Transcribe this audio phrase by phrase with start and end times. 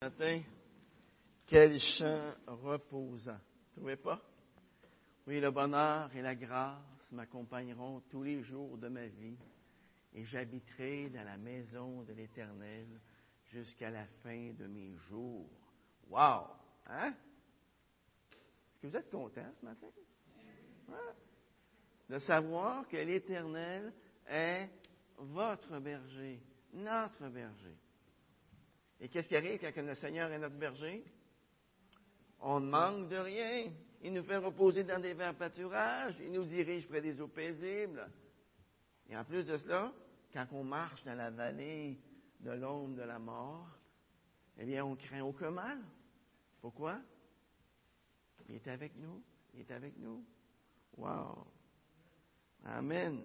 [0.00, 0.42] matin,
[1.46, 3.40] quel chant reposant.
[3.72, 4.20] Trouvez pas?
[5.26, 9.36] Oui, le bonheur et la grâce m'accompagneront tous les jours de ma vie
[10.14, 12.86] et j'habiterai dans la maison de l'Éternel
[13.46, 15.50] jusqu'à la fin de mes jours.
[16.08, 16.46] Wow!
[16.86, 17.12] Hein?
[18.30, 19.88] Est-ce que vous êtes content ce matin?
[20.90, 21.14] Hein?
[22.08, 23.92] De savoir que l'Éternel
[24.28, 24.70] est
[25.18, 26.40] votre berger,
[26.72, 27.76] notre berger.
[29.00, 31.04] Et qu'est-ce qui arrive quand le Seigneur est notre berger?
[32.40, 33.70] On ne manque de rien.
[34.02, 36.16] Il nous fait reposer dans des verts pâturages.
[36.20, 38.08] Il nous dirige près des eaux paisibles.
[39.08, 39.92] Et en plus de cela,
[40.32, 41.98] quand on marche dans la vallée
[42.40, 43.68] de l'ombre de la mort,
[44.58, 45.78] eh bien, on craint aucun mal.
[46.60, 47.00] Pourquoi?
[48.48, 49.22] Il est avec nous.
[49.54, 50.24] Il est avec nous.
[50.96, 51.46] Wow.
[52.64, 53.20] Amen.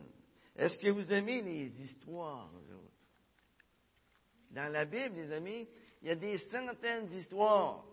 [0.55, 2.52] Est-ce que vous aimez les histoires?
[4.53, 5.67] Dans la Bible, les amis,
[6.02, 7.84] il y a des centaines d'histoires.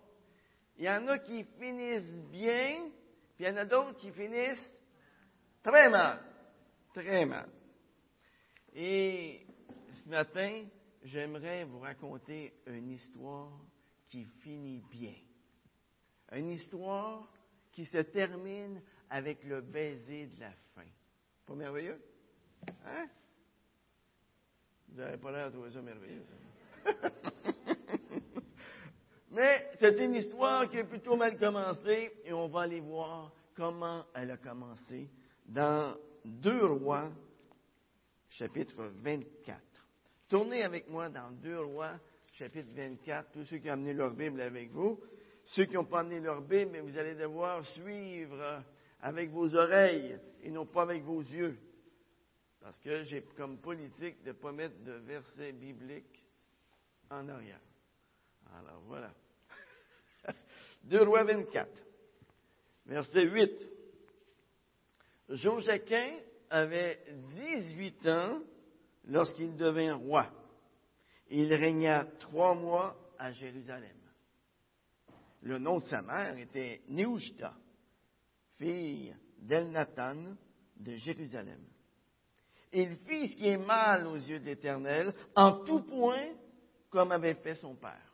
[0.76, 2.90] Il y en a qui finissent bien,
[3.34, 4.78] puis il y en a d'autres qui finissent
[5.62, 6.20] très mal.
[6.92, 7.48] Très mal.
[8.74, 9.46] Et
[10.04, 10.64] ce matin,
[11.02, 13.52] j'aimerais vous raconter une histoire
[14.08, 15.14] qui finit bien.
[16.32, 17.26] Une histoire
[17.72, 20.86] qui se termine avec le baiser de la fin.
[21.46, 22.00] Pas merveilleux?
[22.84, 23.08] Hein?
[24.92, 26.24] Vous n'avez pas l'air de trouver ça merveilleux.
[29.30, 34.04] Mais c'est une histoire qui est plutôt mal commencée et on va aller voir comment
[34.14, 35.08] elle a commencé
[35.46, 37.10] dans Deux Rois,
[38.28, 39.60] chapitre 24.
[40.28, 41.92] Tournez avec moi dans Deux Rois,
[42.32, 44.98] chapitre 24, tous ceux qui ont amené leur Bible avec vous.
[45.44, 48.62] Ceux qui n'ont pas amené leur Bible, mais vous allez devoir suivre
[49.00, 51.56] avec vos oreilles et non pas avec vos yeux.
[52.70, 56.24] Parce que j'ai comme politique de ne pas mettre de versets bibliques
[57.10, 57.58] en arrière.
[58.54, 59.12] Alors voilà.
[60.84, 61.68] 2 Rois 24,
[62.86, 63.50] verset 8.
[65.30, 67.02] Joachim avait
[67.34, 68.40] 18 ans
[69.06, 70.30] lorsqu'il devint roi.
[71.28, 73.98] Il régna trois mois à Jérusalem.
[75.42, 77.52] Le nom de sa mère était Néouchta,
[78.58, 80.36] fille d'Elnathan
[80.76, 81.66] de Jérusalem.
[82.72, 86.28] Il fit ce qui est mal aux yeux de l'Éternel, en tout point
[86.90, 88.12] comme avait fait son père.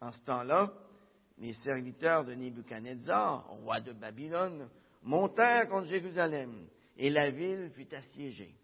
[0.00, 0.72] En ce temps-là,
[1.38, 4.68] les serviteurs de Nebuchadnezzar, roi de Babylone,
[5.02, 8.54] montèrent contre Jérusalem, et la ville fut assiégée.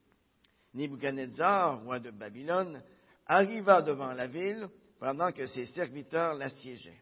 [0.75, 2.82] Nebuchadnezzar, roi de Babylone,
[3.26, 4.69] arriva devant la ville
[4.99, 7.00] pendant que ses serviteurs l'assiégeaient.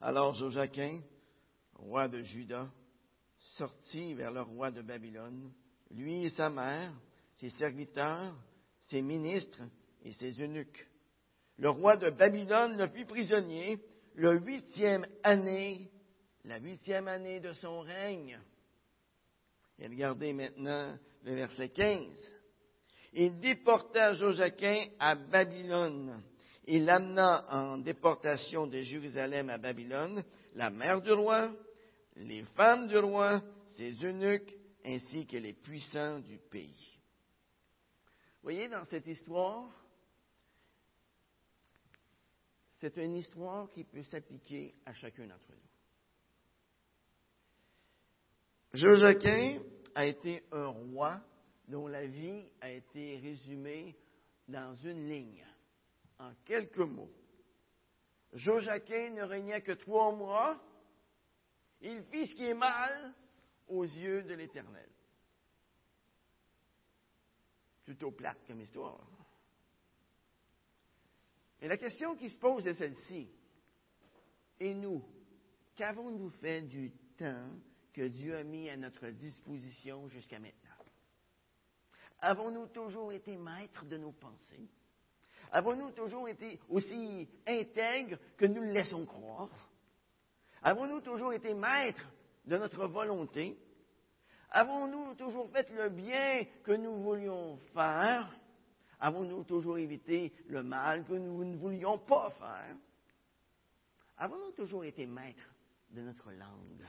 [0.00, 1.00] Alors Joachim,
[1.74, 2.68] roi de Juda,
[3.56, 5.52] sortit vers le roi de Babylone,
[5.90, 6.92] lui et sa mère,
[7.36, 8.34] ses serviteurs,
[8.88, 9.62] ses ministres
[10.04, 10.86] et ses eunuques.
[11.58, 13.78] Le roi de Babylone le fit prisonnier
[14.14, 15.88] le huitième année,
[16.44, 18.38] la huitième année de son règne.
[19.78, 22.04] Et regardez maintenant le verset 15.
[23.12, 26.22] Il déporta Joachim à Babylone.
[26.66, 30.22] Il l'amena en déportation de Jérusalem à Babylone,
[30.54, 31.50] la mère du roi,
[32.16, 33.40] les femmes du roi,
[33.76, 36.98] ses eunuques, ainsi que les puissants du pays.
[38.42, 39.68] Voyez, dans cette histoire,
[42.80, 45.68] c'est une histoire qui peut s'appliquer à chacun d'entre nous.
[48.74, 49.62] Joachim
[49.94, 51.20] a été un roi
[51.66, 53.96] dont la vie a été résumée
[54.46, 55.44] dans une ligne,
[56.18, 57.10] en quelques mots.
[58.32, 60.60] Joachim ne régnait que trois mois.
[61.80, 63.14] Il fit ce qui est mal
[63.68, 64.88] aux yeux de l'Éternel.
[67.84, 69.06] Plutôt plate comme histoire.
[71.60, 73.28] Et la question qui se pose est celle-ci.
[74.60, 75.04] Et nous,
[75.76, 77.50] qu'avons-nous fait du temps
[77.92, 80.54] que Dieu a mis à notre disposition jusqu'à maintenant?
[82.20, 84.68] Avons-nous toujours été maîtres de nos pensées?
[85.50, 89.70] Avons-nous toujours été aussi intègres que nous le laissons croire?
[90.62, 92.06] Avons-nous toujours été maîtres
[92.48, 93.56] de notre volonté?
[94.50, 98.34] Avons-nous toujours fait le bien que nous voulions faire?
[99.00, 102.76] Avons-nous toujours évité le mal que nous ne voulions pas faire?
[104.16, 105.54] Avons-nous toujours été maîtres
[105.90, 106.86] de notre langue,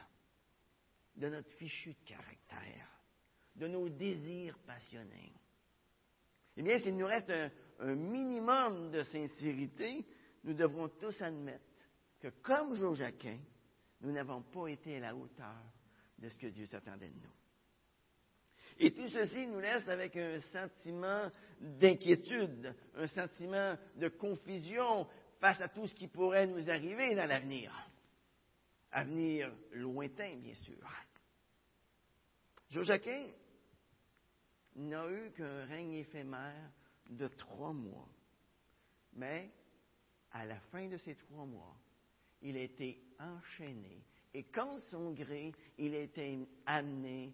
[1.17, 2.87] de notre fichu de caractère,
[3.55, 5.33] de nos désirs passionnés?
[6.55, 7.31] Eh bien, s'il nous reste
[7.79, 10.05] un, minimum de sincérité,
[10.43, 11.63] nous devrons tous admettre
[12.19, 13.39] que, comme Joachim,
[14.01, 15.63] nous n'avons pas été à la hauteur
[16.17, 17.33] de ce que Dieu s'attendait de nous.
[18.77, 21.29] Et tout ceci nous laisse avec un sentiment
[21.59, 25.07] d'inquiétude, un sentiment de confusion
[25.39, 27.73] face à tout ce qui pourrait nous arriver dans l'avenir.
[28.91, 30.77] Avenir lointain, bien sûr.
[32.69, 33.27] Joachim
[34.75, 36.71] n'a eu qu'un règne éphémère
[37.09, 38.07] de trois mois.
[39.13, 39.51] Mais,
[40.31, 41.75] à la fin de ces trois mois,
[42.41, 44.03] il a été enchaîné
[44.33, 47.33] et quand son gré, il a été amené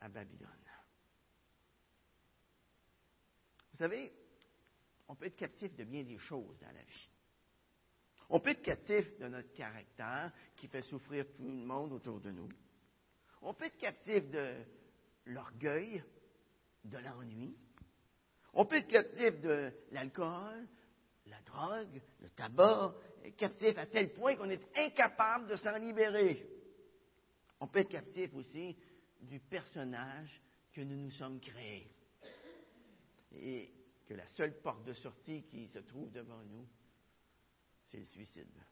[0.00, 0.50] à Babylone.
[3.72, 4.10] Vous savez,
[5.08, 7.10] on peut être captif de bien des choses dans la vie.
[8.30, 12.30] On peut être captif de notre caractère qui fait souffrir tout le monde autour de
[12.30, 12.48] nous.
[13.42, 14.54] On peut être captif de
[15.26, 16.02] l'orgueil,
[16.84, 17.54] de l'ennui.
[18.54, 20.66] On peut être captif de l'alcool,
[21.26, 22.94] la drogue, le tabac,
[23.36, 26.46] captif à tel point qu'on est incapable de s'en libérer.
[27.60, 28.76] On peut être captif aussi
[29.20, 30.40] du personnage
[30.72, 31.90] que nous nous sommes créés.
[33.32, 33.72] Et
[34.06, 36.66] que la seule porte de sortie qui se trouve devant nous,
[37.88, 38.62] c'est le suicide.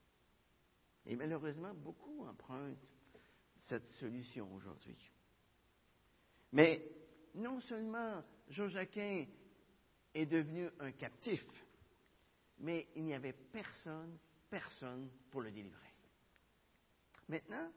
[1.06, 2.78] Et malheureusement, beaucoup empruntent
[3.66, 4.96] cette solution aujourd'hui.
[6.52, 6.86] Mais
[7.34, 9.26] non seulement Joachim
[10.14, 11.44] est devenu un captif,
[12.58, 14.18] mais il n'y avait personne,
[14.50, 15.80] personne pour le délivrer.
[17.28, 17.70] Maintenant,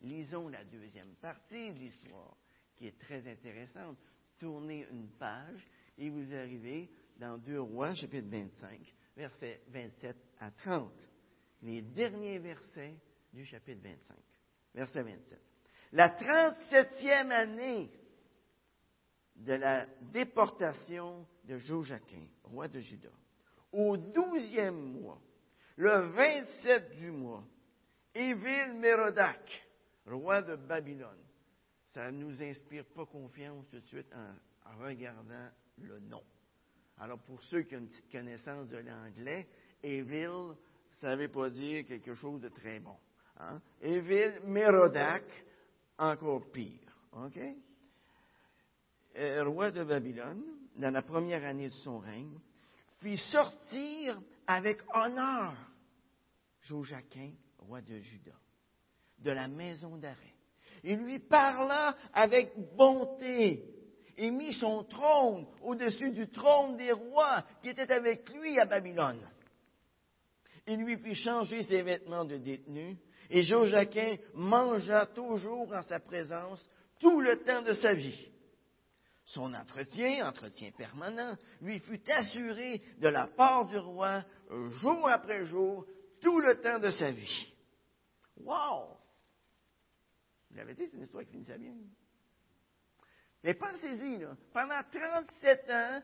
[0.00, 2.36] lisons la deuxième partie de l'histoire,
[2.76, 3.98] qui est très intéressante.
[4.38, 5.66] Tournez une page
[5.96, 10.92] et vous arrivez dans 2 Rois, chapitre 25, versets 27 à 30.
[11.62, 12.96] Les derniers versets
[13.32, 14.16] du chapitre 25.
[14.74, 15.40] Verset 27.
[15.92, 17.90] La 37e année
[19.36, 23.10] de la déportation de Joachim, roi de Juda,
[23.74, 25.20] au douzième mois,
[25.76, 27.44] le 27 du mois,
[28.14, 29.66] Évil Mérodac,
[30.06, 31.18] roi de Babylone.
[31.92, 35.48] Ça ne nous inspire pas confiance tout de suite en regardant
[35.78, 36.22] le nom.
[36.98, 39.48] Alors, pour ceux qui ont une petite connaissance de l'anglais,
[39.82, 40.54] Evil,
[41.00, 42.96] ça ne veut pas dire quelque chose de très bon.
[43.38, 43.60] Hein?
[43.82, 44.32] Evil,
[45.98, 46.80] encore pire.
[47.12, 47.38] OK?
[49.16, 50.42] Euh, roi de Babylone,
[50.76, 52.38] dans la première année de son règne,
[53.04, 55.54] fit sortir avec honneur
[56.62, 58.32] Joachim, roi de Juda,
[59.18, 60.34] de la maison d'arrêt.
[60.82, 63.62] Il lui parla avec bonté
[64.16, 69.28] et mit son trône au-dessus du trône des rois qui étaient avec lui à Babylone.
[70.66, 72.96] Il lui fit changer ses vêtements de détenu,
[73.28, 76.66] et Joachim mangea toujours en sa présence
[76.98, 78.30] tout le temps de sa vie.
[79.26, 85.86] Son entretien, entretien permanent, lui fut assuré de la part du roi jour après jour,
[86.20, 87.54] tout le temps de sa vie.
[88.36, 88.98] Wow!
[90.50, 91.74] Vous l'avez dit, c'est une histoire qui finissait bien.
[93.42, 96.02] Mais pensez-y, là, pendant 37 ans,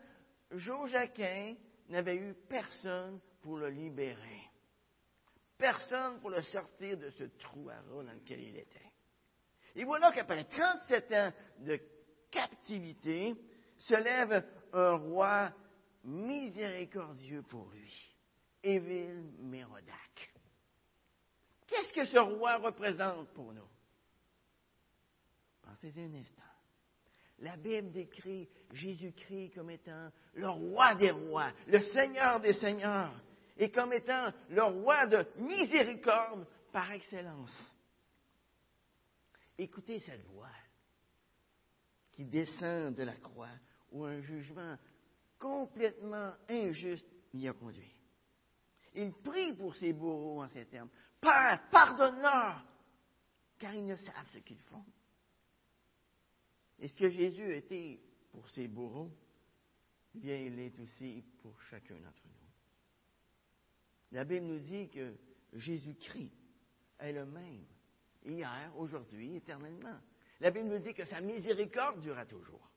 [0.52, 1.56] Joachim
[1.88, 4.50] n'avait eu personne pour le libérer.
[5.56, 8.92] Personne pour le sortir de ce trou à dans lequel il était.
[9.74, 11.80] Et voilà qu'après 37 ans de
[12.30, 13.34] captivité,
[13.76, 15.52] se lève un roi
[16.04, 18.16] miséricordieux pour lui,
[18.62, 20.32] Évil Mérodac.
[21.66, 23.68] Qu'est-ce que ce roi représente pour nous?
[25.62, 26.42] Pensez-y un instant.
[27.38, 33.14] La Bible décrit Jésus-Christ comme étant le roi des rois, le Seigneur des seigneurs,
[33.56, 37.52] et comme étant le roi de miséricorde par excellence.
[39.56, 40.48] Écoutez cette voix
[42.20, 43.48] qui descend de la croix
[43.90, 44.76] où un jugement
[45.38, 47.94] complètement injuste m'y a conduit.
[48.94, 50.90] Il prie pour ses bourreaux en ces termes.
[51.18, 52.62] Père, pardonne-leur,
[53.58, 54.84] car ils ne savent ce qu'ils font.
[56.78, 57.98] Est-ce que Jésus était
[58.32, 59.10] pour ses bourreaux?
[60.12, 62.50] Bien, il l'est aussi pour chacun d'entre nous.
[64.12, 65.14] La Bible nous dit que
[65.54, 66.34] Jésus-Christ
[66.98, 67.64] est le même,
[68.26, 69.98] hier, aujourd'hui, éternellement.
[70.40, 72.70] La Bible nous dit que sa miséricorde durera toujours.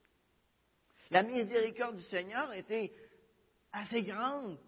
[1.09, 2.91] La miséricorde du Seigneur était
[3.71, 4.59] assez grande,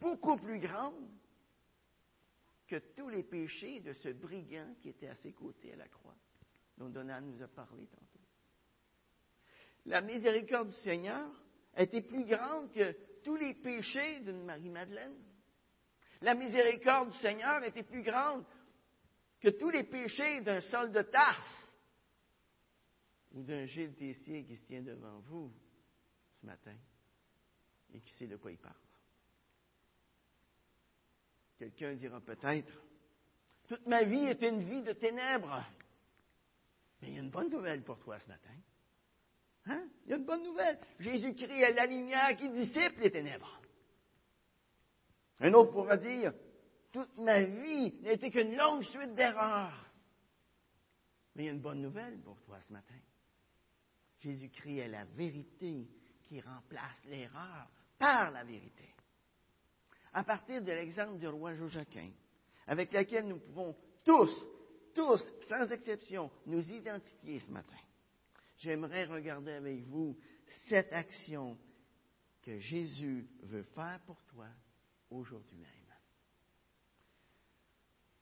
[0.00, 1.08] beaucoup plus grande
[2.66, 6.16] que tous les péchés de ce brigand qui était à ses côtés à la croix,
[6.78, 8.06] dont Donald nous a parlé tantôt.
[9.86, 11.28] La miséricorde du Seigneur
[11.76, 15.16] était plus grande que tous les péchés d'une Marie-Madeleine.
[16.22, 18.44] La miséricorde du Seigneur était plus grande
[19.42, 21.74] que tous les péchés d'un sol de Tarse
[23.32, 25.52] ou d'un Gilles Tessier qui se tient devant vous
[26.40, 26.76] ce matin
[27.92, 28.74] et qui sait de quoi il parle.
[31.58, 32.72] Quelqu'un dira peut-être,
[33.66, 35.64] toute ma vie est une vie de ténèbres.
[37.00, 38.54] Mais il y a une bonne nouvelle pour toi ce matin.
[39.66, 39.88] Hein?
[40.04, 40.78] Il y a une bonne nouvelle.
[41.00, 43.60] Jésus-Christ est la lumière qui dissipe les ténèbres.
[45.40, 46.32] Un autre pourra dire,
[46.92, 49.90] toute ma vie n'a été qu'une longue suite d'erreurs.
[51.34, 52.98] Mais il y a une bonne nouvelle pour toi ce matin.
[54.18, 55.88] Jésus-Christ est la vérité
[56.22, 57.68] qui remplace l'erreur
[57.98, 58.88] par la vérité.
[60.12, 62.12] À partir de l'exemple du roi Joachim,
[62.66, 64.30] avec lequel nous pouvons tous,
[64.94, 67.78] tous, sans exception, nous identifier ce matin,
[68.58, 70.16] j'aimerais regarder avec vous
[70.68, 71.58] cette action
[72.42, 74.46] que Jésus veut faire pour toi
[75.10, 75.81] aujourd'hui même.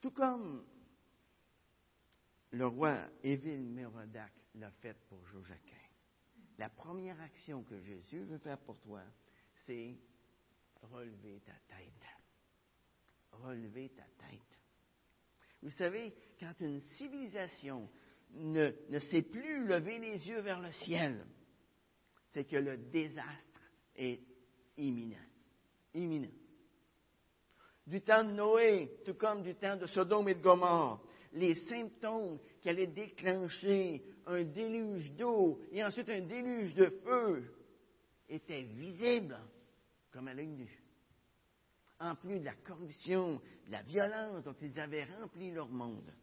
[0.01, 0.65] Tout comme
[2.53, 5.77] le roi Évile Mérodac l'a fait pour Joachim.
[6.59, 9.03] La première action que Jésus veut faire pour toi,
[9.67, 9.97] c'est
[10.83, 12.09] relever ta tête.
[13.33, 14.61] Relever ta tête.
[15.63, 17.89] Vous savez, quand une civilisation
[18.33, 21.27] ne, ne sait plus lever les yeux vers le ciel,
[22.33, 23.63] c'est que le désastre
[23.97, 24.21] est
[24.77, 25.17] imminent.
[25.95, 26.40] Imminent.
[27.91, 32.39] Du temps de Noé, tout comme du temps de Sodome et de Gomorre, les symptômes
[32.63, 37.53] qui allaient déclencher un déluge d'eau et ensuite un déluge de feu
[38.29, 39.37] étaient visibles
[40.13, 40.71] comme à l'œil nu.
[41.99, 46.15] En plus de la corruption, de la violence dont ils avaient rempli leur monde,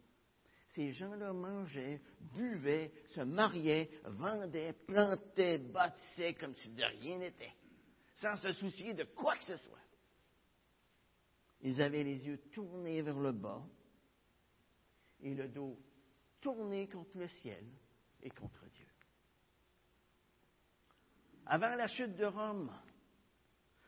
[0.73, 1.99] ces gens-là mangeaient,
[2.33, 7.53] buvaient, se mariaient, vendaient, plantaient, bâtissaient comme si de rien n'était,
[8.21, 9.77] sans se soucier de quoi que ce soit.
[11.61, 13.65] Ils avaient les yeux tournés vers le bas
[15.21, 15.77] et le dos
[16.39, 17.65] tourné contre le ciel
[18.21, 18.87] et contre Dieu.
[21.45, 22.71] Avant la chute de Rome,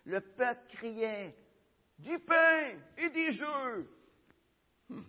[0.06, 1.36] le peuple criait
[2.00, 3.90] du pain et des jeux.
[4.88, 5.04] Hmm.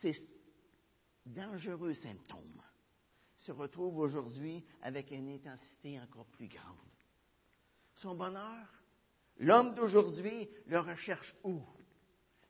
[0.00, 0.14] Ces
[1.26, 2.62] dangereux symptômes
[3.38, 6.76] se retrouvent aujourd'hui avec une intensité encore plus grande.
[7.96, 8.77] Son bonheur,
[9.38, 11.62] l'homme d'aujourd'hui le recherche où?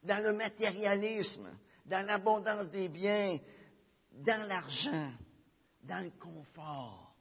[0.03, 1.51] Dans le matérialisme,
[1.85, 3.39] dans l'abondance des biens,
[4.13, 5.13] dans l'argent,
[5.83, 7.15] dans le confort.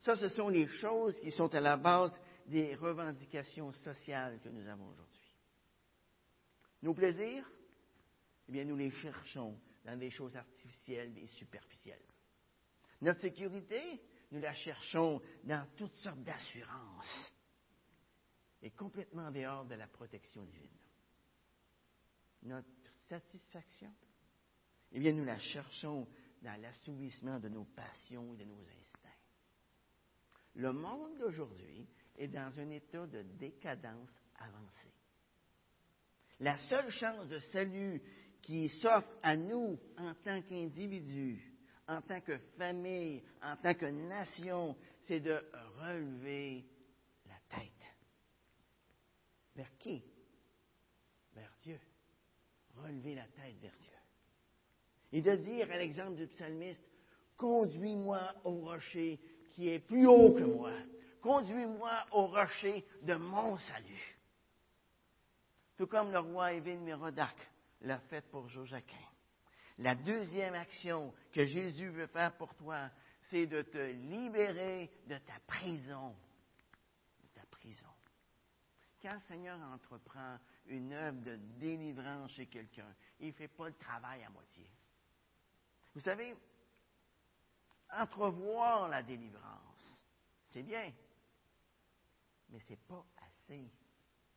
[0.00, 2.12] Ça, ce sont les choses qui sont à la base
[2.46, 5.34] des revendications sociales que nous avons aujourd'hui.
[6.82, 7.48] Nos plaisirs,
[8.48, 12.00] eh bien, nous les cherchons dans des choses artificielles et superficielles.
[13.02, 17.32] Notre sécurité, nous la cherchons dans toutes sortes d'assurances
[18.62, 20.68] et complètement dehors de la protection divine.
[22.42, 22.68] Notre
[23.08, 23.92] satisfaction,
[24.92, 26.06] eh bien, nous la cherchons
[26.42, 29.08] dans l'assouvissement de nos passions et de nos instincts.
[30.54, 31.86] Le monde d'aujourd'hui
[32.16, 34.94] est dans un état de décadence avancée.
[36.40, 38.02] La seule chance de salut
[38.42, 41.42] qui s'offre à nous en tant qu'individus,
[41.86, 44.76] en tant que famille, en tant que nation,
[45.06, 45.42] c'est de
[45.78, 46.64] relever.
[49.54, 50.04] Vers qui?
[51.34, 51.80] Vers Dieu.
[52.76, 53.90] Relever la tête vers Dieu.
[55.12, 56.80] Et de dire, à l'exemple du psalmiste,
[57.36, 59.18] conduis-moi au rocher
[59.52, 60.72] qui est plus haut que moi.
[61.20, 64.16] Conduis-moi au rocher de mon salut.
[65.76, 67.36] Tout comme le roi Évine Mérodac
[67.82, 68.82] l'a fait pour Joachim.
[69.78, 72.90] La deuxième action que Jésus veut faire pour toi,
[73.30, 76.14] c'est de te libérer de ta prison.
[79.00, 83.74] Quand le Seigneur entreprend une œuvre de délivrance chez quelqu'un, il ne fait pas le
[83.74, 84.70] travail à moitié.
[85.94, 86.36] Vous savez,
[87.90, 90.02] entrevoir la délivrance,
[90.50, 90.92] c'est bien,
[92.50, 93.70] mais ce n'est pas assez.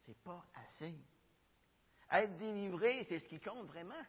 [0.05, 0.95] C'est pas assez.
[2.11, 4.03] Être délivré, c'est ce qui compte vraiment.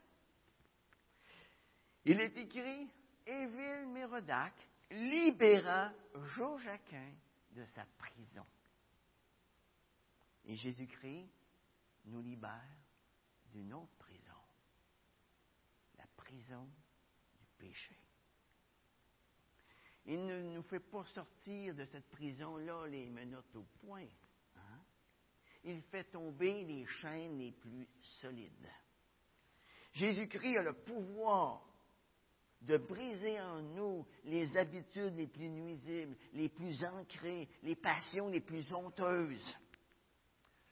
[2.05, 2.91] Il est écrit
[3.27, 4.53] Évile Mérodac
[4.91, 5.93] libéra
[6.37, 7.15] Joachim
[7.53, 8.45] de sa prison.
[10.47, 11.29] Et Jésus-Christ
[12.07, 12.79] nous libère
[13.53, 14.41] d'une autre prison,
[15.97, 16.69] la prison
[17.35, 17.97] du péché.
[20.07, 24.07] Il ne nous fait pas sortir de cette prison-là les menottes au point.
[24.57, 24.85] Hein?
[25.65, 27.89] Il fait tomber les chaînes les plus
[28.21, 28.71] solides.
[29.95, 31.65] Jésus-Christ a le pouvoir
[32.61, 38.41] de briser en nous les habitudes les plus nuisibles, les plus ancrées, les passions les
[38.41, 39.57] plus honteuses.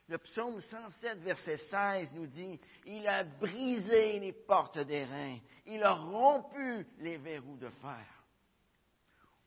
[0.09, 5.82] Le psaume 107, verset 16 nous dit, Il a brisé les portes des reins, il
[5.82, 8.25] a rompu les verrous de fer.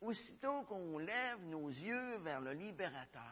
[0.00, 3.22] Aussitôt qu'on lève nos yeux vers le libérateur,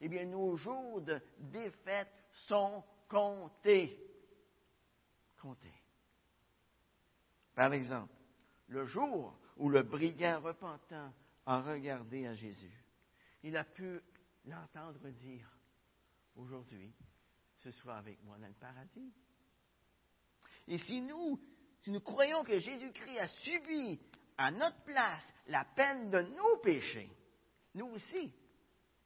[0.00, 3.98] eh bien, nos jours de défaite sont comptés.
[5.40, 5.82] Comptés.
[7.54, 8.14] Par exemple,
[8.68, 11.12] le jour où le brigand repentant
[11.46, 12.72] a regardé à Jésus.
[13.42, 14.00] Il a pu
[14.46, 15.48] l'entendre dire,
[16.36, 16.92] aujourd'hui,
[17.62, 19.12] ce sera avec moi dans le paradis.
[20.68, 21.40] Et si nous,
[21.80, 24.00] si nous croyons que Jésus-Christ a subi
[24.36, 27.10] à notre place la peine de nos péchés,
[27.74, 28.32] nous aussi,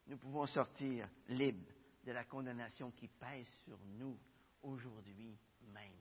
[0.07, 1.71] nous pouvons sortir libres
[2.05, 4.17] de la condamnation qui pèse sur nous
[4.61, 5.37] aujourd'hui
[5.73, 5.93] même.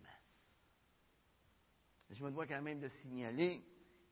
[2.11, 3.63] Je me dois quand même de signaler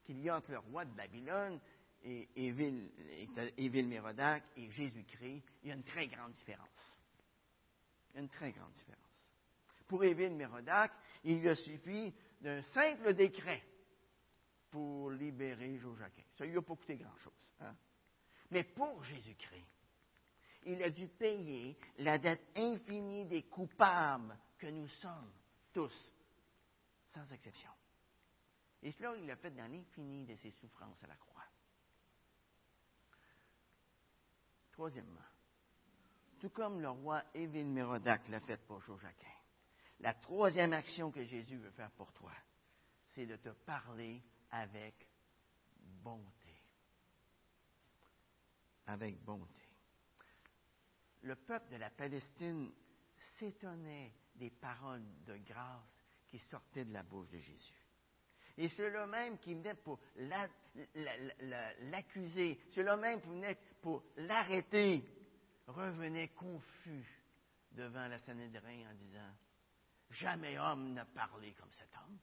[0.05, 1.61] qu'il y a entre le roi de Babylone
[2.03, 6.69] et Évile-Mérodac et Jésus-Christ, il y a une très grande différence.
[8.15, 9.29] Une très grande différence.
[9.89, 10.93] Pour Évile-Mérodac,
[11.25, 13.63] il lui a suffi d'un simple décret
[14.71, 16.23] pour libérer Joachim.
[16.37, 17.53] Ça lui a pas coûté grand-chose.
[17.61, 17.75] Hein?
[18.51, 19.75] Mais pour Jésus-Christ,
[20.67, 25.33] il a dû payer la dette infinie des coupables que nous sommes
[25.73, 25.95] tous,
[27.13, 27.71] sans exception.
[28.83, 31.45] Et cela, il l'a fait dans l'infini de ses souffrances à la croix.
[34.73, 35.21] Troisièmement,
[36.45, 39.09] tout comme le roi Évile Mérodac l'a fait pour Joachim,
[40.01, 42.33] la troisième action que Jésus veut faire pour toi,
[43.15, 44.21] c'est de te parler
[44.51, 45.09] avec
[46.03, 46.55] bonté.
[48.89, 49.63] Avec bonté.
[51.23, 52.71] Le peuple de la Palestine
[53.39, 55.81] s'étonnait des paroles de grâce
[56.29, 57.85] qui sortaient de la bouche de Jésus.
[58.59, 59.99] Et ceux-là même qui venaient pour
[61.91, 65.03] l'accuser, ceux-là même qui venaient pour l'arrêter,
[65.67, 67.07] revenaient confus
[67.73, 69.35] devant la Sanhédrin en disant
[70.11, 72.19] Jamais homme n'a parlé comme cet homme.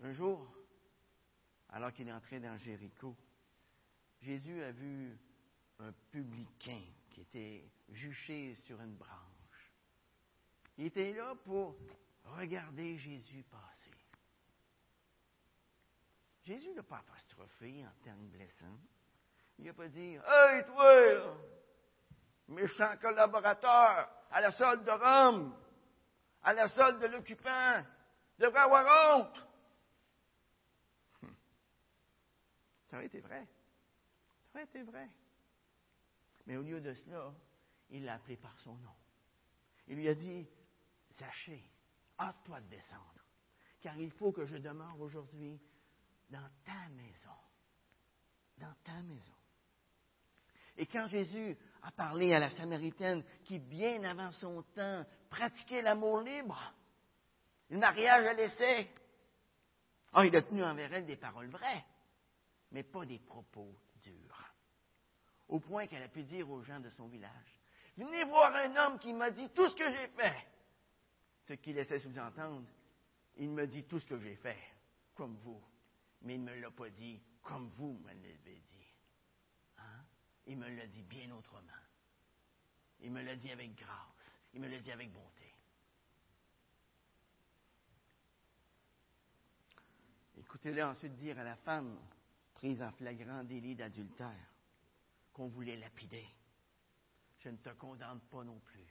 [0.00, 0.54] Un jour,
[1.70, 3.16] alors qu'il entré dans Jéricho,
[4.20, 5.18] Jésus a vu
[5.78, 9.72] un publicain qui était juché sur une branche.
[10.78, 11.76] Il était là pour
[12.24, 13.90] regarder Jésus passer.
[16.44, 18.78] Jésus n'a pas apostrophé en termes blessants.
[19.58, 21.36] Il n'a pas dit Hey, toi,
[22.48, 25.56] méchant collaborateur à la solde de Rome,
[26.42, 27.84] à la solde de l'occupant,
[28.38, 29.46] devrait avoir honte.
[32.90, 33.46] Ça aurait été vrai.
[34.52, 35.08] Ça aurait été vrai.
[36.46, 37.32] Mais au lieu de cela,
[37.90, 38.94] il l'a appelé par son nom.
[39.88, 40.48] Il lui a dit
[41.18, 41.64] Zachée,
[42.18, 43.24] hâte-toi de descendre,
[43.80, 45.60] car il faut que je demeure aujourd'hui
[46.30, 47.30] dans ta maison.
[48.58, 49.32] Dans ta maison.
[50.76, 56.20] Et quand Jésus a parlé à la Samaritaine qui, bien avant son temps, pratiquait l'amour
[56.20, 56.74] libre,
[57.70, 58.90] le mariage à l'essai,
[60.14, 61.84] oh, il a tenu envers elle des paroles vraies,
[62.72, 64.54] mais pas des propos durs.
[65.48, 67.60] Au point qu'elle a pu dire aux gens de son village,
[67.96, 70.46] venez voir un homme qui m'a dit tout ce que j'ai fait.
[71.48, 72.66] Ce qui laissait sous-entendre,
[73.36, 74.58] il me dit tout ce que j'ai fait,
[75.14, 75.62] comme vous
[76.22, 78.75] mais il ne me l'a pas dit comme vous me l'avez dit.
[80.46, 81.60] Il me l'a dit bien autrement.
[83.00, 84.32] Il me l'a dit avec grâce.
[84.54, 85.52] Il me l'a dit avec bonté.
[90.38, 91.98] Écoutez-le ensuite dire à la femme
[92.54, 94.52] prise en flagrant délit d'adultère
[95.32, 96.26] qu'on voulait lapider.
[97.40, 98.86] Je ne te condamne pas non plus.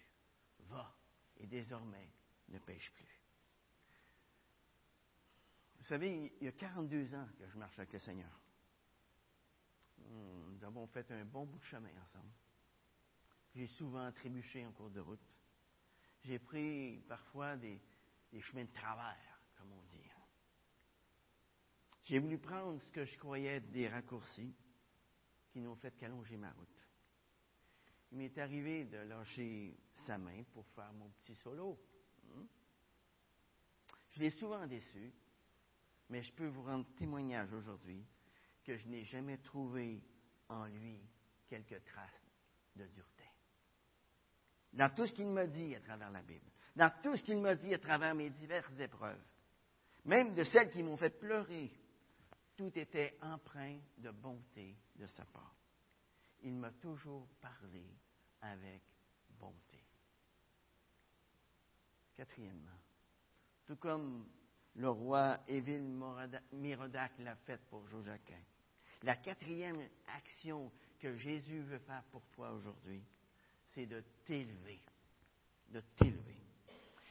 [0.60, 0.96] Va
[1.38, 2.10] et désormais
[2.50, 3.22] ne pêche plus.
[5.80, 8.39] Vous savez, il y a 42 ans que je marche avec le Seigneur.
[9.97, 12.31] Hmm, nous avons fait un bon bout de chemin ensemble.
[13.55, 15.25] J'ai souvent trébuché en cours de route.
[16.23, 17.79] J'ai pris parfois des,
[18.41, 20.03] chemins de travers, comme on dit.
[22.03, 24.53] J'ai voulu prendre ce que je croyais être des raccourcis
[25.49, 26.88] qui n'ont fait qu'allonger ma route.
[28.12, 31.79] Il m'est arrivé de lâcher sa main pour faire mon petit solo.
[32.23, 32.45] Hmm.
[34.12, 35.13] Je l'ai souvent déçu,
[36.10, 38.05] mais je peux vous rendre témoignage aujourd'hui
[38.65, 40.01] que je n'ai jamais trouvé
[40.49, 40.99] en lui
[41.47, 42.32] quelques traces
[42.75, 43.23] de dureté.
[44.73, 47.56] Dans tout ce qu'il m'a dit à travers la Bible, dans tout ce qu'il m'a
[47.56, 49.23] dit à travers mes diverses épreuves,
[50.04, 51.71] même de celles qui m'ont fait pleurer,
[52.58, 55.56] tout était empreint de bonté de sa part.
[56.43, 57.86] Il m'a toujours parlé
[58.41, 58.82] avec
[59.39, 59.84] bonté.
[62.15, 62.80] Quatrièmement,
[63.65, 64.28] tout comme
[64.75, 65.84] le roi Évile
[66.51, 68.36] Mirodac l'a faite pour Joachim.
[69.03, 73.03] La quatrième action que Jésus veut faire pour toi aujourd'hui,
[73.73, 74.81] c'est de t'élever.
[75.69, 76.41] De t'élever.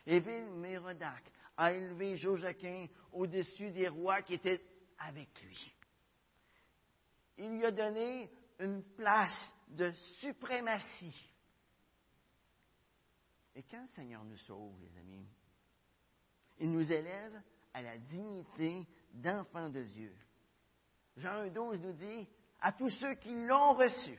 [0.07, 1.23] Évile Mirodac
[1.57, 4.62] a élevé Joachim au-dessus des rois qui étaient
[4.99, 5.75] avec lui.
[7.38, 11.31] Il lui a donné une place de suprématie.
[13.55, 15.27] Et quand le Seigneur nous sauve, les amis,
[16.59, 17.40] il nous élève
[17.73, 20.14] à la dignité d'enfant de Dieu.
[21.16, 22.29] Jean 12 nous dit,
[22.61, 24.18] à tous ceux qui l'ont reçu,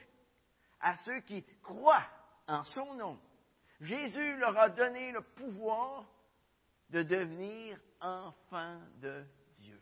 [0.80, 2.08] à ceux qui croient
[2.48, 3.20] en son nom,
[3.82, 6.06] Jésus leur a donné le pouvoir
[6.90, 9.26] de devenir enfants de
[9.58, 9.82] Dieu.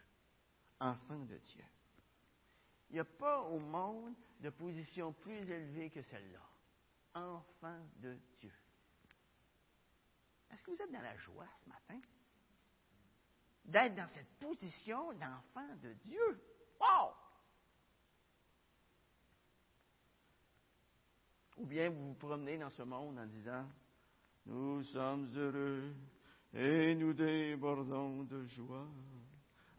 [0.79, 1.63] Enfants de Dieu.
[2.89, 6.41] Il n'y a pas au monde de position plus élevée que celle-là.
[7.15, 8.53] Enfants de Dieu.
[10.51, 11.99] Est-ce que vous êtes dans la joie ce matin?
[13.65, 16.41] D'être dans cette position d'enfant de Dieu?
[21.63, 23.65] Ou bien vous vous promenez dans ce monde en disant,
[24.45, 25.95] nous sommes heureux
[26.53, 28.85] et nous débordons de joie.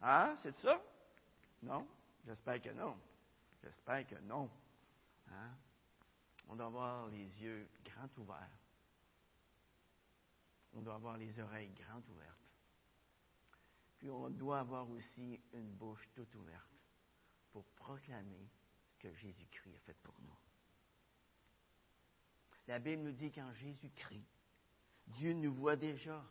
[0.01, 0.81] Ah, c'est ça?
[1.61, 1.87] Non?
[2.25, 2.97] J'espère que non.
[3.61, 4.49] J'espère que non.
[5.29, 5.51] Hein?
[6.47, 8.57] On doit avoir les yeux grands ouverts.
[10.73, 12.49] On doit avoir les oreilles grandes ouvertes.
[13.99, 16.75] Puis on doit avoir aussi une bouche toute ouverte
[17.55, 18.49] pour proclamer
[18.89, 20.37] ce que Jésus-Christ a fait pour nous.
[22.67, 24.27] La Bible nous dit qu'en Jésus-Christ,
[25.07, 26.21] Dieu nous voit déjà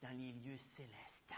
[0.00, 1.34] dans les lieux célestes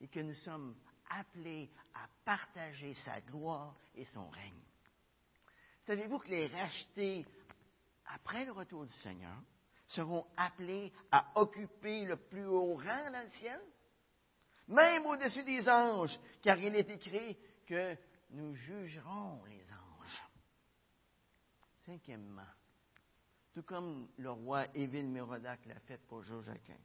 [0.00, 0.74] et que nous sommes
[1.10, 4.64] appelés à partager sa gloire et son règne.
[5.86, 7.24] Savez-vous que les rachetés,
[8.06, 9.40] après le retour du Seigneur,
[9.86, 13.60] seront appelés à occuper le plus haut rang dans le ciel?
[14.66, 17.96] Même au-dessus des anges, car il est écrit que
[18.30, 20.22] nous jugerons les anges.
[21.84, 22.42] Cinquièmement,
[23.52, 26.78] tout comme le roi Évile Mérodac l'a fait pour Joachim.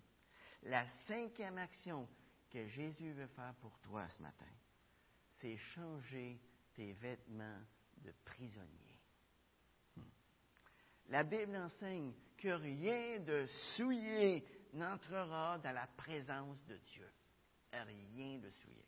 [0.64, 2.08] La cinquième action
[2.50, 4.46] que Jésus veut faire pour toi ce matin,
[5.40, 6.40] c'est changer
[6.74, 7.62] tes vêtements
[7.98, 9.00] de prisonnier.
[9.96, 10.02] Hmm.
[11.10, 17.12] La Bible enseigne que rien de souillé n'entrera dans la présence de Dieu.
[17.72, 18.86] Rien de souillé.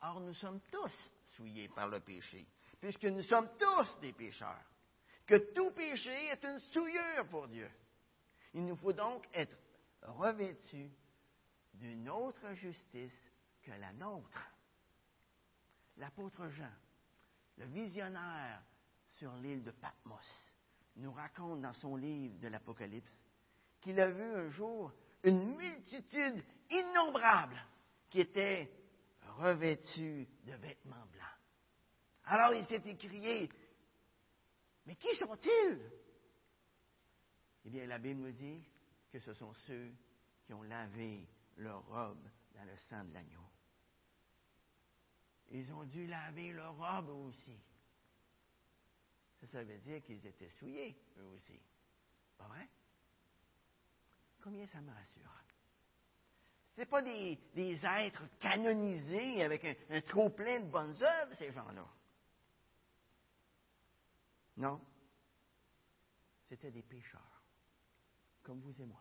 [0.00, 2.46] Or, nous sommes tous souillés par le péché,
[2.80, 4.64] puisque nous sommes tous des pécheurs
[5.26, 7.70] que tout péché est une souillure pour Dieu.
[8.54, 9.56] Il nous faut donc être
[10.02, 10.90] revêtus
[11.74, 14.50] d'une autre justice que la nôtre.
[15.96, 16.72] L'apôtre Jean,
[17.58, 18.62] le visionnaire
[19.10, 20.56] sur l'île de Patmos,
[20.96, 23.16] nous raconte dans son livre de l'Apocalypse
[23.80, 24.92] qu'il a vu un jour
[25.22, 27.64] une multitude innombrable
[28.10, 28.70] qui était
[29.32, 31.38] revêtue de vêtements blancs.
[32.24, 33.48] Alors il s'est écrié,
[34.86, 35.80] mais qui sont-ils
[37.64, 38.62] Eh bien, la Bible nous dit
[39.10, 39.92] que ce sont ceux
[40.44, 43.46] qui ont lavé leur robe dans le sang de l'agneau.
[45.50, 47.60] Ils ont dû laver leur robe aussi.
[49.40, 51.60] Ça, ça veut dire qu'ils étaient souillés, eux aussi.
[52.38, 52.68] Pas vrai?
[54.40, 55.42] Combien ça me rassure?
[56.76, 57.38] Ce pas des,
[57.84, 61.86] êtres canonisés avec un, un trop plein de bonnes œuvres, ces gens-là.
[64.56, 64.80] Non.
[66.48, 67.42] C'était des pécheurs,
[68.42, 69.00] comme vous et moi.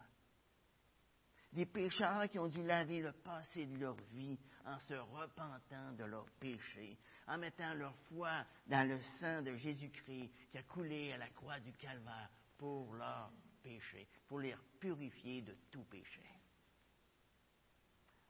[1.54, 6.06] Des pécheurs qui ont dû laver le passé de leur vie en se repentant de
[6.06, 11.18] leurs péchés, en mettant leur foi dans le sang de Jésus-Christ qui a coulé à
[11.18, 13.32] la croix du Calvaire pour leurs
[13.62, 16.24] péchés, pour les purifier de tout péché.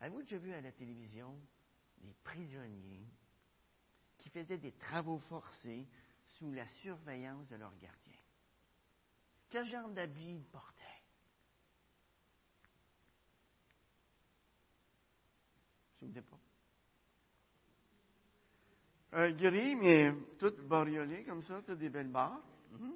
[0.01, 1.39] Avez-vous déjà vu à la télévision
[1.99, 3.07] des prisonniers
[4.17, 5.87] qui faisaient des travaux forcés
[6.25, 8.17] sous la surveillance de leur gardien.
[9.49, 10.81] Quel genre d'habit ils portaient?
[15.99, 16.39] Je ne pas?
[19.33, 22.41] Gris, mais tout bariolé comme ça, tout des belles barres.
[22.71, 22.93] Mhm.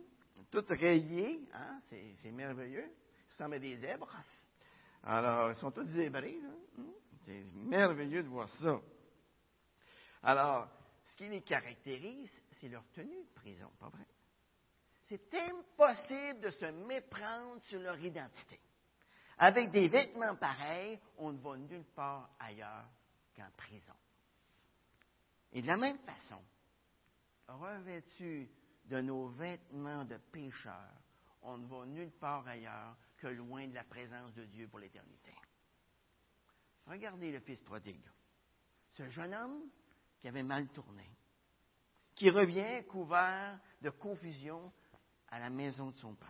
[0.49, 1.81] Tout rayé, hein?
[1.87, 2.89] c'est, merveilleux.
[3.37, 4.15] Ça ressemble des zèbres.
[5.05, 6.39] Alors, ils sont tous zébrés.
[6.77, 6.93] Mhm.
[7.25, 8.81] C'est merveilleux de voir ça.
[10.23, 10.67] Alors,
[11.09, 14.05] ce qui les caractérise, c'est leur tenue de prison, pas vrai?
[15.07, 18.59] C'est impossible de se méprendre sur leur identité.
[19.37, 22.89] Avec des vêtements pareils, on ne va nulle part ailleurs
[23.35, 23.93] qu'en prison.
[25.51, 26.41] Et de la même façon,
[27.47, 28.49] revêtus
[28.85, 30.93] de nos vêtements de pécheurs,
[31.43, 32.97] on ne va nulle part ailleurs
[33.29, 35.33] loin de la présence de Dieu pour l'éternité.
[36.85, 38.07] Regardez le fils prodigue.
[38.93, 39.69] Ce jeune homme
[40.19, 41.09] qui avait mal tourné,
[42.15, 44.71] qui revient couvert de confusion
[45.29, 46.29] à la maison de son père.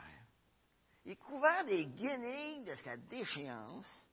[1.06, 4.10] Il couvert des guenilles de sa déchéance.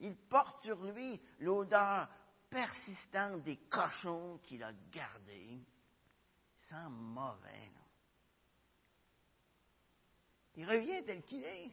[0.00, 2.08] Il porte sur lui l'odeur
[2.50, 5.60] persistante des cochons qu'il a gardés.
[5.60, 7.70] Il sent mauvais.
[7.74, 7.82] Non?
[10.56, 11.70] Il revient tel qu'il est.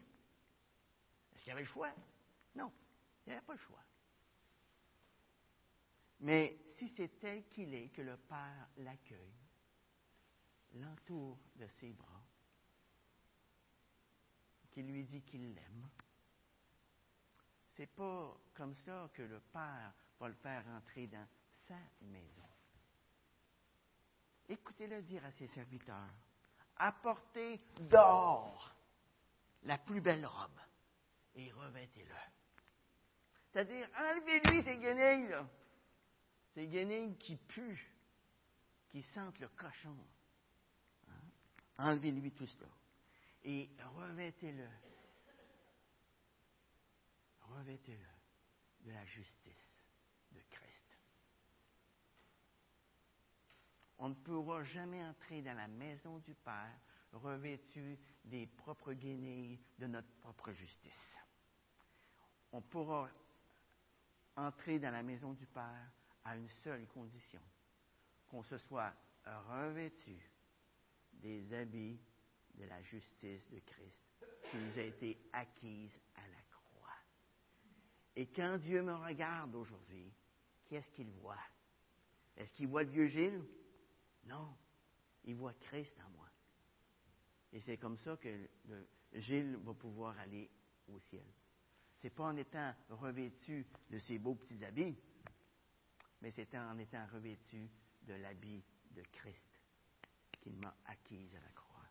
[1.49, 1.91] Qu'il y avait le choix?
[2.53, 2.71] Non,
[3.25, 3.83] il n'y avait pas le choix.
[6.19, 9.33] Mais Voici, c'est tel qu'il est que le Père l'accueille,
[10.75, 12.23] l'entoure de ses bras,
[14.71, 15.89] qui lui dit qu'il l'aime.
[17.75, 21.27] C'est pas comme ça que le Père va le faire entrer dans
[21.67, 22.47] sa maison.
[24.47, 26.13] Écoutez-le dire à ses serviteurs,
[26.77, 27.59] apportez
[27.89, 28.73] d'or
[29.63, 30.59] la plus belle robe
[31.35, 32.15] et revêtez-le.
[33.51, 35.49] C'est-à-dire, enlevez-lui ces guenilles, là.
[36.53, 37.91] Ces guenilles qui puent,
[38.89, 39.95] qui sentent le cochon.
[41.07, 41.13] Hein?
[41.77, 42.69] Enlevez-lui tout cela.
[43.43, 44.67] Et revêtez-le.
[47.41, 49.83] Revêtez-le de la justice
[50.31, 50.97] de Christ.
[53.97, 56.79] On ne pourra jamais entrer dans la maison du Père
[57.13, 61.18] revêtu des propres guenilles de notre propre justice.
[62.51, 63.09] On pourra
[64.35, 65.91] entrer dans la maison du Père
[66.23, 67.41] à une seule condition,
[68.27, 68.93] qu'on se soit
[69.25, 70.17] revêtu
[71.13, 71.99] des habits
[72.55, 74.09] de la justice de Christ
[74.49, 76.95] qui nous a été acquise à la croix.
[78.15, 80.11] Et quand Dieu me regarde aujourd'hui,
[80.67, 81.39] qu'est-ce qu'il voit?
[82.35, 83.43] Est-ce qu'il voit le vieux Gilles?
[84.25, 84.55] Non,
[85.25, 86.29] il voit Christ en moi.
[87.51, 90.49] Et c'est comme ça que le, Gilles va pouvoir aller
[90.87, 91.25] au ciel.
[92.01, 94.97] C'est pas en étant revêtu de ses beaux petits habits,
[96.21, 97.69] mais c'est en étant revêtu
[98.03, 99.61] de l'habit de Christ
[100.41, 101.85] qu'il m'a acquise à la croix.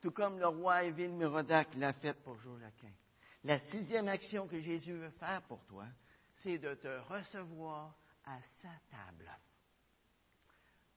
[0.00, 2.92] Tout comme le roi Évile Mérodac l'a fait pour Joachim.
[3.44, 5.86] La sixième action que Jésus veut faire pour toi,
[6.42, 9.30] c'est de te recevoir à sa table.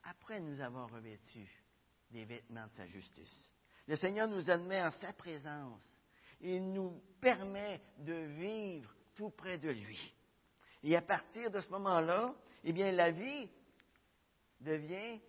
[0.03, 1.49] Après nous avoir revêtus
[2.11, 3.49] des vêtements de sa justice.
[3.87, 5.81] Le Seigneur nous admet en sa présence.
[6.41, 10.13] Il nous permet de vivre tout près de lui.
[10.83, 13.49] Et à partir de ce moment-là, eh bien, la vie
[14.59, 15.19] devient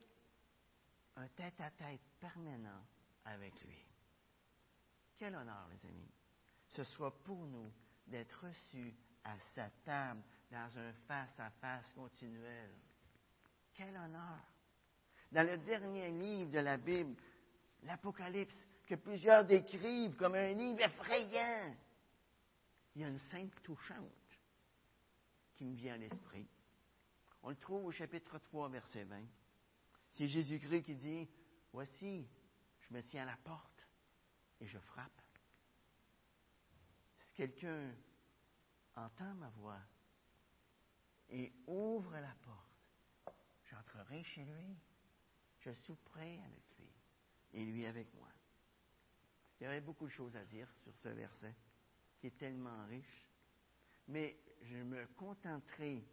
[1.17, 2.85] un tête-à-tête permanent
[3.25, 3.79] avec lui.
[5.17, 6.13] Quel honneur, les amis.
[6.69, 7.73] Ce soit pour nous
[8.07, 12.71] d'être reçus à sa table dans un face-à-face continuel.
[13.73, 14.41] Quel honneur.
[15.31, 17.15] Dans le dernier livre de la Bible,
[17.83, 21.75] l'Apocalypse, que plusieurs décrivent comme un livre effrayant,
[22.95, 23.99] il y a une scène touchante
[25.55, 26.49] qui me vient à l'esprit.
[27.43, 29.23] On le trouve au chapitre 3, verset 20.
[30.13, 31.29] C'est Jésus-Christ qui dit,
[31.73, 32.27] Voici,
[32.81, 33.87] je me tiens à la porte
[34.61, 35.21] et je frappe.
[37.19, 37.93] Si quelqu'un
[38.95, 39.81] entend ma voix
[41.31, 44.77] et ouvre la porte, j'entrerai chez lui,
[45.59, 46.93] je souperai avec lui
[47.55, 48.29] et lui avec moi.
[49.61, 51.55] Il y aurait beaucoup de choses à dire sur ce verset
[52.19, 53.29] qui est tellement riche,
[54.09, 56.05] mais je me contenterai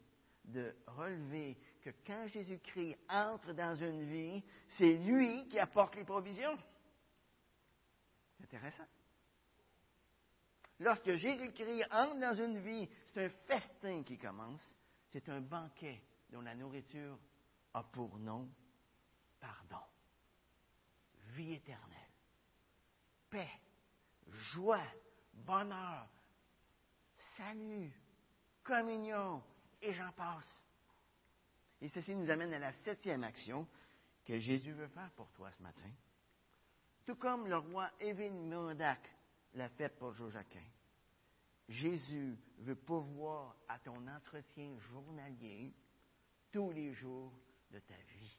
[0.44, 4.42] de relever que quand Jésus-Christ entre dans une vie,
[4.76, 6.56] c'est lui qui apporte les provisions.
[8.36, 8.86] C'est intéressant.
[10.80, 14.62] Lorsque Jésus-Christ entre dans une vie, c'est un festin qui commence,
[15.10, 17.18] c'est un banquet dont la nourriture
[17.74, 18.48] a pour nom
[19.42, 19.84] pardon,
[21.34, 22.01] vie éternelle,
[23.32, 23.48] paix,
[24.52, 24.86] joie,
[25.32, 26.06] bonheur,
[27.38, 27.90] salut,
[28.62, 29.42] communion,
[29.80, 30.60] et j'en passe.
[31.80, 33.66] Et ceci nous amène à la septième action
[34.26, 35.90] que Jésus veut faire pour toi ce matin.
[37.06, 38.74] Tout comme le roi Évin
[39.54, 40.60] l'a fait pour Joachim.
[41.68, 45.72] Jésus veut pourvoir à ton entretien journalier
[46.52, 47.32] tous les jours
[47.70, 48.38] de ta vie.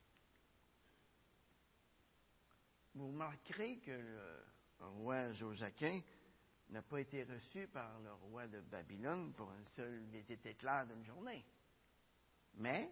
[2.94, 4.46] Vous remarquerez que le
[4.88, 6.02] roi Joachim
[6.70, 11.04] n'a pas été reçu par le roi de Babylone pour une seule visite éclair d'une
[11.04, 11.46] journée,
[12.56, 12.92] mais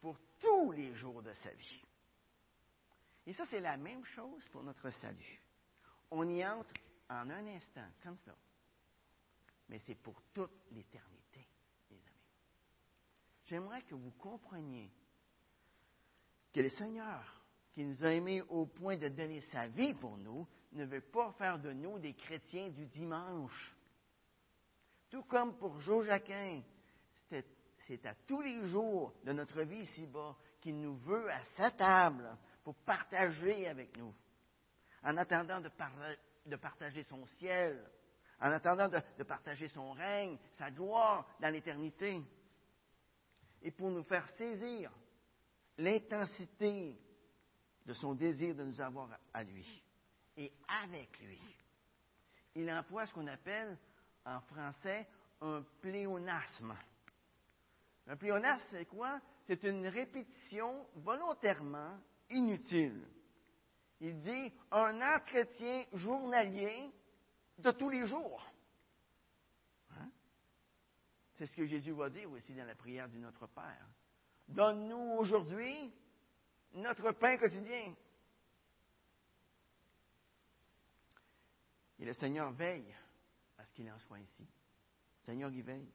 [0.00, 1.82] pour tous les jours de sa vie.
[3.26, 5.40] Et ça, c'est la même chose pour notre salut.
[6.10, 6.74] On y entre
[7.08, 8.36] en un instant, comme ça.
[9.68, 11.46] Mais c'est pour toute l'éternité,
[11.90, 12.28] les amis.
[13.46, 14.90] J'aimerais que vous compreniez
[16.52, 17.42] que le Seigneur,
[17.72, 21.32] qui nous a aimés au point de donner sa vie pour nous, ne veut pas
[21.32, 23.74] faire de nous des chrétiens du dimanche.
[25.08, 26.62] Tout comme pour Joachim,
[27.86, 32.36] c'est à tous les jours de notre vie ici-bas qu'il nous veut à sa table
[32.62, 34.14] pour partager avec nous.
[35.02, 35.70] En attendant de,
[36.46, 37.88] de partager son ciel,
[38.40, 42.20] en attendant de, de partager son règne, sa gloire dans l'éternité.
[43.62, 44.90] Et pour nous faire saisir
[45.76, 46.98] l'intensité
[47.84, 49.83] de son désir de nous avoir à lui
[50.36, 51.40] et avec lui.
[52.54, 53.76] Il emploie ce qu'on appelle
[54.24, 55.06] en français
[55.40, 56.74] un pléonasme.
[58.06, 59.20] Un pléonasme, c'est quoi?
[59.46, 61.98] C'est une répétition volontairement
[62.30, 63.06] inutile.
[64.00, 66.90] Il dit un entretien journalier
[67.58, 68.50] de tous les jours.
[69.92, 70.08] Hein?
[71.34, 73.86] C'est ce que Jésus va dire aussi dans la prière du Notre Père.
[74.48, 75.92] Donne-nous aujourd'hui
[76.74, 77.94] notre pain quotidien.
[81.98, 82.94] Et le Seigneur veille
[83.58, 84.42] à ce qu'il en soit ainsi.
[84.42, 85.92] Le Seigneur y veille.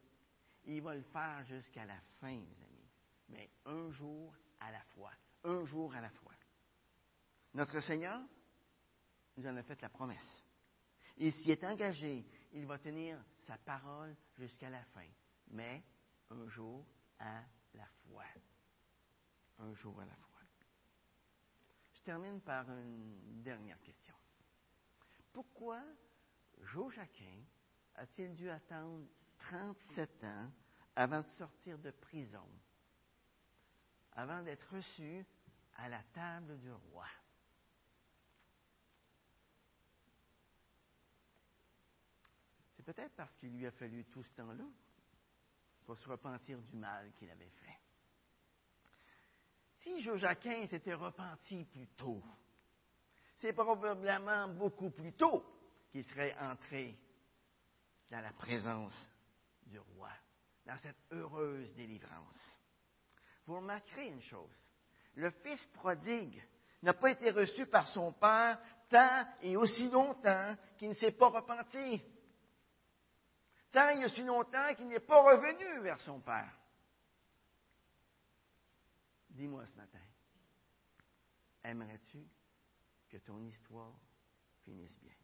[0.65, 2.89] Il va le faire jusqu'à la fin, mes amis.
[3.29, 5.11] Mais un jour à la fois.
[5.43, 6.33] Un jour à la fois.
[7.53, 8.21] Notre Seigneur
[9.37, 10.43] nous en a fait la promesse.
[11.17, 12.25] Il s'y est engagé.
[12.53, 15.07] Il va tenir sa parole jusqu'à la fin.
[15.51, 15.83] Mais
[16.29, 16.85] un jour
[17.19, 18.25] à la fois.
[19.59, 20.41] Un jour à la fois.
[21.93, 24.08] Je termine par une dernière question.
[25.39, 25.81] Pourquoi
[26.63, 27.45] Joachim
[27.95, 30.51] a-t-il dû attendre 37 ans
[30.97, 32.45] avant de sortir de prison,
[34.11, 35.25] avant d'être reçu
[35.77, 37.07] à la table du roi?
[42.75, 44.65] C'est peut-être parce qu'il lui a fallu tout ce temps-là
[45.85, 47.79] pour se repentir du mal qu'il avait fait.
[49.77, 52.21] Si Joachim s'était repenti plus tôt,
[53.39, 55.43] c'est probablement beaucoup plus tôt
[55.91, 56.95] qu'il serait entré
[58.11, 58.93] dans la présence
[59.65, 60.11] du roi,
[60.65, 62.57] dans cette heureuse délivrance.
[63.45, 64.69] Vous remarquerez une chose,
[65.15, 66.41] le fils prodigue
[66.81, 71.29] n'a pas été reçu par son père tant et aussi longtemps qu'il ne s'est pas
[71.29, 72.01] repenti.
[73.71, 76.51] Tant et aussi longtemps qu'il n'est pas revenu vers son père.
[79.29, 79.99] Dis-moi ce matin,
[81.63, 82.27] aimerais-tu
[83.09, 83.99] que ton histoire
[84.63, 85.15] finisse bien?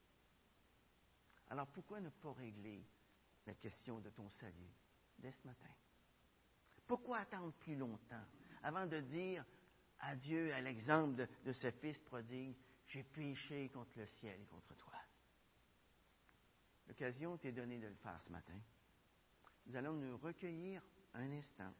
[1.49, 2.83] Alors pourquoi ne pas régler
[3.45, 4.73] la question de ton salut
[5.19, 5.69] dès ce matin?
[6.87, 8.25] Pourquoi attendre plus longtemps
[8.63, 9.45] avant de dire
[9.99, 12.55] adieu à l'exemple de, de ce fils prodigue,
[12.87, 14.93] j'ai péché contre le ciel et contre toi?
[16.87, 18.59] L'occasion t'est donnée de le faire ce matin.
[19.65, 20.81] Nous allons nous recueillir
[21.13, 21.73] un instant.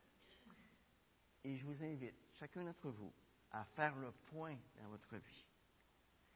[1.44, 3.13] Et je vous invite, chacun d'entre vous,
[3.52, 5.46] à faire le point dans votre vie.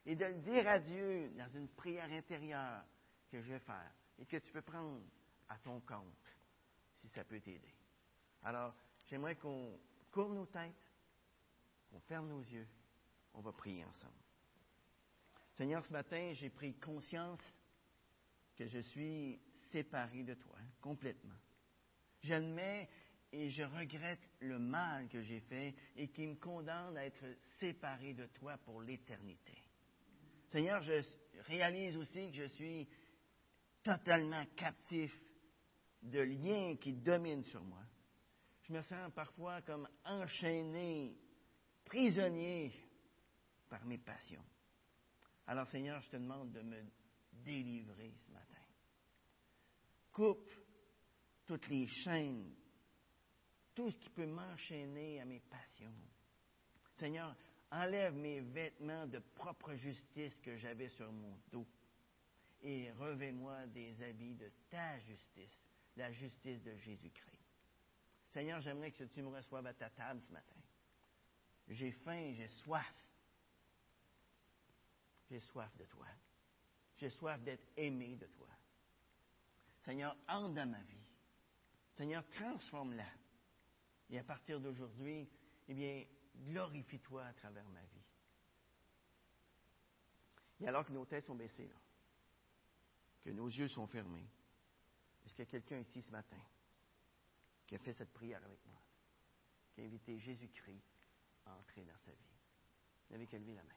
[0.10, 2.84] Et de le dire à Dieu dans une prière intérieure
[3.32, 5.04] que je vais faire et que tu peux prendre
[5.48, 6.36] à ton compte
[7.00, 7.76] si ça peut t'aider.
[8.42, 8.74] Alors,
[9.06, 10.92] j'aimerais qu'on courbe nos têtes,
[11.92, 12.68] qu'on ferme nos yeux,
[13.36, 14.18] on va prier ensemble.
[15.52, 17.44] Seigneur, ce matin, j'ai pris conscience
[18.56, 21.38] que je suis séparé de toi complètement.
[22.24, 22.90] J'admets
[23.32, 27.26] et je regrette le mal que j'ai fait et qui me condamne à être
[27.60, 29.69] séparé de toi pour l'éternité.
[30.50, 31.04] Seigneur, je
[31.48, 32.88] réalise aussi que je suis
[33.84, 35.14] totalement captif
[36.02, 37.84] de liens qui dominent sur moi.
[38.64, 41.16] Je me sens parfois comme enchaîné,
[41.86, 42.72] prisonnier
[43.70, 44.46] par mes passions.
[45.46, 46.84] Alors Seigneur, je te demande de me
[47.32, 48.62] délivrer ce matin.
[50.12, 50.50] Coupe
[51.46, 52.56] toutes les chaînes,
[53.76, 55.96] tout ce qui peut m'enchaîner à mes passions.
[56.94, 57.36] Seigneur,
[57.72, 61.68] enlève mes vêtements de propre justice que j'avais sur mon dos
[62.62, 65.64] et revêt-moi des habits de ta justice,
[65.96, 67.40] la justice de Jésus-Christ.
[68.30, 70.56] Seigneur, j'aimerais que tu me reçoives à ta table ce matin.
[71.68, 72.94] J'ai faim, j'ai soif.
[75.30, 76.08] J'ai soif de toi.
[76.98, 78.50] J'ai soif d'être aimé de toi.
[79.86, 81.06] Seigneur, entre dans ma vie.
[81.96, 83.06] Seigneur, transforme-la.
[84.10, 85.28] Et à partir d'aujourd'hui,
[85.68, 86.04] eh bien,
[86.40, 88.06] glorifie-toi à travers ma vie.
[90.62, 91.76] Et alors que nos têtes sont baissées, là,
[93.22, 94.28] que nos yeux sont fermés,
[95.26, 96.40] est-ce qu'il y a quelqu'un ici ce matin
[97.68, 98.82] qui a fait cette prière avec moi,
[99.72, 101.08] qui a invité Jésus-Christ
[101.46, 102.18] à entrer dans sa vie?
[103.08, 103.70] Vous n'avez qu'à lever la main.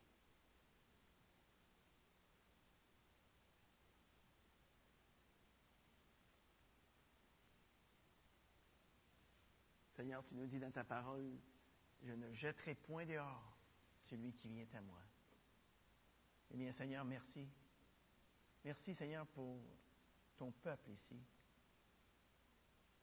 [9.94, 11.38] Seigneur, tu nous dis dans ta parole,
[12.02, 13.56] je ne jetterai point dehors
[14.08, 15.02] celui qui vient à moi.
[16.50, 17.48] Eh bien, Seigneur, merci.
[18.64, 19.58] Merci, Seigneur, pour
[20.36, 21.20] ton peuple ici,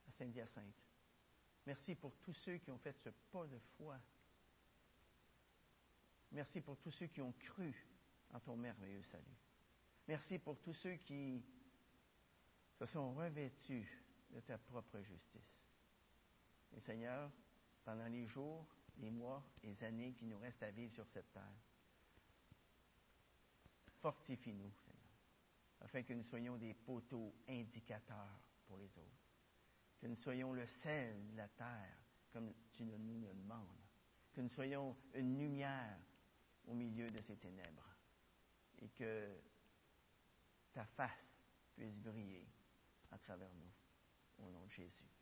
[0.07, 0.75] à Saint-Hyacinthe.
[1.65, 3.99] Merci pour tous ceux qui ont fait ce pas de foi.
[6.31, 7.73] Merci pour tous ceux qui ont cru
[8.31, 9.37] en ton merveilleux salut.
[10.07, 11.43] Merci pour tous ceux qui
[12.77, 13.87] se sont revêtus
[14.31, 15.59] de ta propre justice.
[16.75, 17.31] Et Seigneur,
[17.83, 18.65] pendant les jours,
[18.99, 21.61] les mois, les années qui nous restent à vivre sur cette terre,
[24.01, 24.99] fortifie-nous, Seigneur,
[25.81, 29.25] afin que nous soyons des poteaux indicateurs pour les autres.
[29.99, 31.97] que nous soyons le sel de la terre,
[32.31, 33.67] comme tu nous le demandes,
[34.31, 35.99] que nous soyons une lumière
[36.67, 37.97] au milieu de ces ténèbres
[38.81, 39.29] et que
[40.71, 41.41] ta face
[41.75, 42.47] puisse briller
[43.11, 44.45] à travers nous.
[44.45, 45.18] Au nom de Jésus.